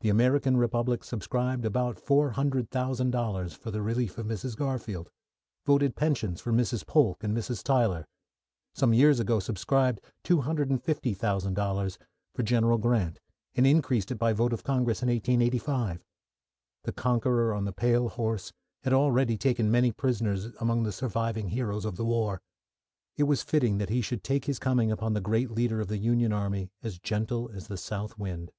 The 0.00 0.08
American 0.08 0.56
Republic 0.56 1.04
subscribed 1.04 1.64
about 1.64 1.94
$400,000 2.04 3.56
for 3.56 3.70
the 3.70 3.80
relief 3.80 4.18
of 4.18 4.26
Mrs. 4.26 4.56
Garfield; 4.56 5.08
voted 5.64 5.94
pensions 5.94 6.40
for 6.40 6.52
Mrs. 6.52 6.84
Polk 6.84 7.22
and 7.22 7.32
Mrs. 7.32 7.62
Tyler; 7.62 8.08
some 8.74 8.92
years 8.92 9.20
ago 9.20 9.38
subscribed 9.38 10.00
$250,000 10.24 11.98
for 12.34 12.42
General 12.42 12.76
Grant, 12.76 13.20
and 13.54 13.64
increased 13.64 14.10
it 14.10 14.16
by 14.18 14.32
vote 14.32 14.52
of 14.52 14.64
Congress 14.64 15.00
in 15.00 15.08
1885. 15.08 16.02
The 16.82 16.92
Conqueror 16.92 17.54
on 17.54 17.64
the 17.64 17.72
pale 17.72 18.08
horse 18.08 18.52
had 18.82 18.92
already 18.92 19.36
taken 19.38 19.70
many 19.70 19.92
prisoners 19.92 20.46
among 20.58 20.82
the 20.82 20.90
surviving 20.90 21.50
heroes 21.50 21.84
of 21.84 21.94
the 21.94 22.04
war. 22.04 22.42
It 23.16 23.24
was 23.30 23.44
fitting 23.44 23.78
that 23.78 23.90
he 23.90 24.00
should 24.00 24.28
make 24.28 24.46
his 24.46 24.58
coming 24.58 24.90
upon 24.90 25.12
the 25.14 25.20
great 25.20 25.52
leader 25.52 25.80
of 25.80 25.86
the 25.86 25.98
Union 25.98 26.32
Army 26.32 26.72
as 26.82 26.98
gentle 26.98 27.48
as 27.54 27.68
the 27.68 27.76
south 27.76 28.18
wind. 28.18 28.50